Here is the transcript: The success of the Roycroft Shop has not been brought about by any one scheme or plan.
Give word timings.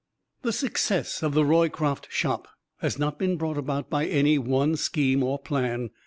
The 0.41 0.51
success 0.51 1.21
of 1.21 1.35
the 1.35 1.45
Roycroft 1.45 2.11
Shop 2.11 2.47
has 2.79 2.97
not 2.97 3.19
been 3.19 3.37
brought 3.37 3.59
about 3.59 3.87
by 3.91 4.07
any 4.07 4.39
one 4.39 4.75
scheme 4.75 5.21
or 5.21 5.37
plan. 5.37 5.91